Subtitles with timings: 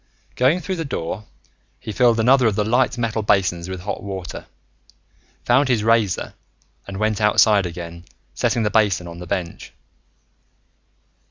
[0.35, 1.25] Going through the door,
[1.79, 4.47] he filled another of the light metal basins with hot water,
[5.45, 6.33] found his razor,
[6.87, 9.73] and went outside again, setting the basin on the bench.